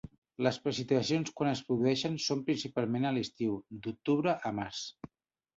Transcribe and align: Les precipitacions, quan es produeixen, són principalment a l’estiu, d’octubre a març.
Les 0.45 0.55
precipitacions, 0.61 1.33
quan 1.41 1.49
es 1.51 1.61
produeixen, 1.67 2.17
són 2.29 2.41
principalment 2.49 3.07
a 3.11 3.15
l’estiu, 3.19 3.59
d’octubre 3.85 4.35
a 4.51 4.57
març. 4.63 4.83